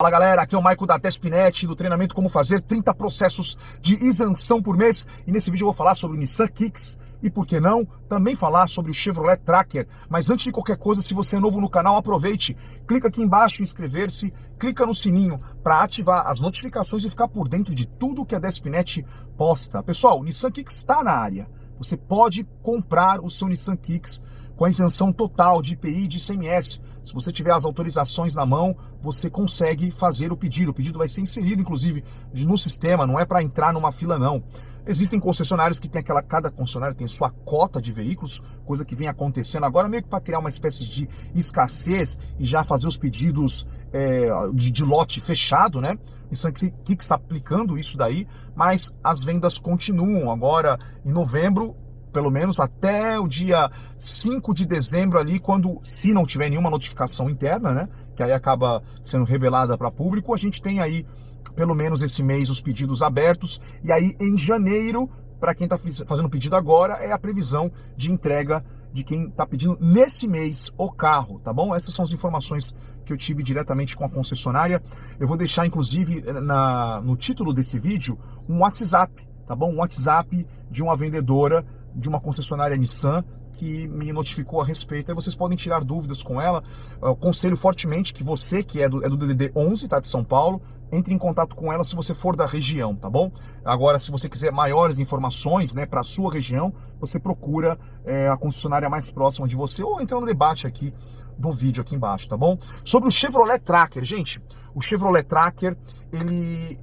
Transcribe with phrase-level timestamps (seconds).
[0.00, 3.96] Fala galera, aqui é o Maico da Tespinet, do treinamento Como Fazer 30 Processos de
[3.96, 5.04] Isenção por Mês.
[5.26, 8.36] E nesse vídeo eu vou falar sobre o Nissan Kicks e, por que não, também
[8.36, 9.88] falar sobre o Chevrolet Tracker.
[10.08, 12.56] Mas antes de qualquer coisa, se você é novo no canal, aproveite,
[12.86, 17.48] clica aqui embaixo em inscrever-se, clica no sininho para ativar as notificações e ficar por
[17.48, 19.04] dentro de tudo que a Despinet
[19.36, 19.82] posta.
[19.82, 21.50] Pessoal, o Nissan Kicks está na área.
[21.76, 24.20] Você pode comprar o seu Nissan Kicks
[24.58, 26.80] com a isenção total de IPI e de ICMS.
[27.04, 30.72] Se você tiver as autorizações na mão, você consegue fazer o pedido.
[30.72, 32.02] O pedido vai ser inserido, inclusive,
[32.34, 34.42] no sistema, não é para entrar numa fila, não.
[34.84, 39.06] Existem concessionários que tem aquela, cada concessionário tem sua cota de veículos, coisa que vem
[39.06, 43.64] acontecendo agora, meio que para criar uma espécie de escassez e já fazer os pedidos
[43.92, 45.96] é, de, de, lote fechado, né?
[46.32, 50.32] Isso aqui que está aplicando isso daí, mas as vendas continuam.
[50.32, 51.76] Agora, em novembro,
[52.18, 57.30] pelo menos até o dia 5 de dezembro ali, quando, se não tiver nenhuma notificação
[57.30, 61.06] interna, né, que aí acaba sendo revelada para público, a gente tem aí,
[61.54, 66.28] pelo menos esse mês, os pedidos abertos, e aí em janeiro, para quem está fazendo
[66.28, 71.38] pedido agora, é a previsão de entrega de quem está pedindo nesse mês o carro,
[71.38, 71.72] tá bom?
[71.72, 72.74] Essas são as informações
[73.06, 74.82] que eu tive diretamente com a concessionária.
[75.20, 79.72] Eu vou deixar, inclusive, na, no título desse vídeo, um WhatsApp, tá bom?
[79.72, 81.64] Um WhatsApp de uma vendedora
[81.98, 83.24] de uma concessionária Nissan
[83.58, 85.10] que me notificou a respeito.
[85.10, 86.62] Aí vocês podem tirar dúvidas com ela.
[87.02, 90.22] Eu aconselho fortemente que você, que é do, é do DDD 11, tá, de São
[90.22, 93.30] Paulo, entre em contato com ela se você for da região, tá bom?
[93.64, 98.36] Agora, se você quiser maiores informações, né, para a sua região, você procura é, a
[98.36, 100.94] concessionária mais próxima de você ou entra no debate aqui
[101.36, 102.58] do vídeo aqui embaixo, tá bom?
[102.84, 104.40] Sobre o Chevrolet Tracker, gente,
[104.74, 105.76] o Chevrolet Tracker,
[106.12, 106.78] ele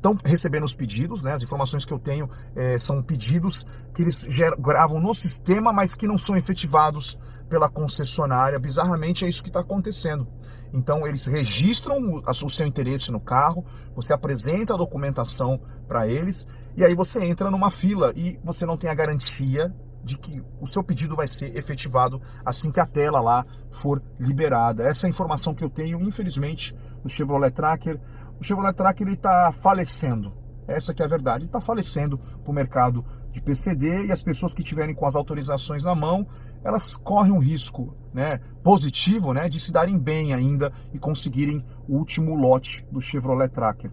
[0.00, 1.34] estão recebendo os pedidos, né?
[1.34, 4.26] As informações que eu tenho é, são pedidos que eles
[4.58, 7.18] gravam no sistema, mas que não são efetivados
[7.50, 8.58] pela concessionária.
[8.58, 10.26] Bizarramente é isso que está acontecendo.
[10.72, 16.46] Então eles registram o, o seu interesse no carro, você apresenta a documentação para eles
[16.76, 20.66] e aí você entra numa fila e você não tem a garantia de que o
[20.66, 24.84] seu pedido vai ser efetivado assim que a tela lá for liberada.
[24.84, 28.00] Essa é a informação que eu tenho, infelizmente, do Chevrolet Tracker
[28.40, 30.32] o Chevrolet Tracker está falecendo.
[30.66, 31.44] Essa que é a verdade.
[31.44, 35.84] Está falecendo para o mercado de PCD e as pessoas que tiverem com as autorizações
[35.84, 36.26] na mão,
[36.64, 41.96] elas correm um risco né, positivo né, de se darem bem ainda e conseguirem o
[41.96, 43.92] último lote do Chevrolet Tracker.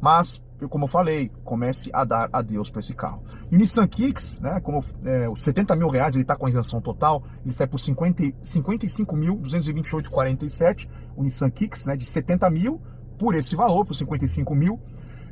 [0.00, 3.22] Mas, como eu falei, comece a dar adeus para esse carro.
[3.50, 6.48] E o Nissan Kicks, né, como é, os 70 mil reais, ele está com a
[6.48, 10.88] isenção total, ele sai por 50, 55.228,47.
[11.16, 12.80] O Nissan Kicks, né, de 70 mil
[13.20, 14.80] por esse valor, por 55 mil,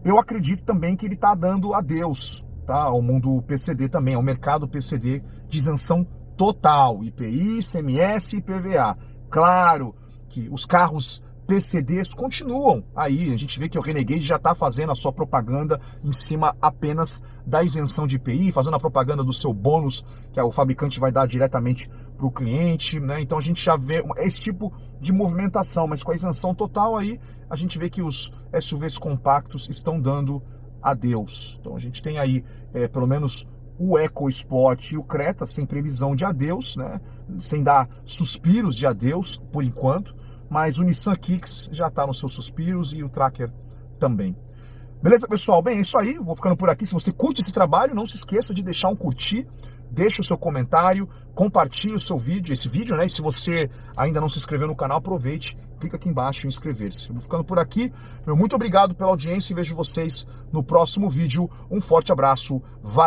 [0.04, 4.68] eu acredito também que ele está dando adeus tá, ao mundo PCD também, ao mercado
[4.68, 6.06] PCD de isenção
[6.36, 8.94] total, IPI, CMS e PVA.
[9.30, 9.94] Claro
[10.28, 13.32] que os carros PCDs continuam aí.
[13.32, 17.22] A gente vê que o Renegade já está fazendo a sua propaganda em cima apenas
[17.46, 21.26] da isenção de IPI, fazendo a propaganda do seu bônus que o fabricante vai dar
[21.26, 21.88] diretamente
[22.18, 23.22] para o cliente, né?
[23.22, 24.70] Então a gente já vê esse tipo
[25.00, 28.30] de movimentação, mas com a isenção total aí a gente vê que os
[28.60, 30.42] SUVs compactos estão dando
[30.82, 31.56] adeus.
[31.60, 32.44] Então a gente tem aí
[32.74, 33.46] é, pelo menos
[33.78, 37.00] o EcoSport e o Creta sem previsão de adeus, né?
[37.38, 40.14] Sem dar suspiros de adeus por enquanto
[40.48, 43.50] mas o Nissan Kicks já está nos seus suspiros e o Tracker
[43.98, 44.36] também.
[45.02, 45.62] Beleza, pessoal?
[45.62, 46.14] Bem, é isso aí.
[46.18, 46.84] Vou ficando por aqui.
[46.84, 49.46] Se você curte esse trabalho, não se esqueça de deixar um curtir,
[49.90, 53.06] deixe o seu comentário, compartilhe o seu vídeo, esse vídeo, né?
[53.06, 57.12] E se você ainda não se inscreveu no canal, aproveite, clica aqui embaixo em inscrever-se.
[57.12, 57.92] Vou ficando por aqui.
[58.26, 61.48] Meu muito obrigado pela audiência e vejo vocês no próximo vídeo.
[61.70, 62.60] Um forte abraço.
[62.82, 63.06] Valeu!